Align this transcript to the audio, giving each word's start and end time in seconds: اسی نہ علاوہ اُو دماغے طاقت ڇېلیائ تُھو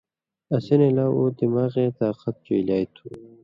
اسی 0.55 0.75
نہ 0.79 0.85
علاوہ 0.91 1.15
اُو 1.17 1.23
دماغے 1.37 1.85
طاقت 1.99 2.35
ڇېلیائ 2.45 2.85
تُھو 2.95 3.07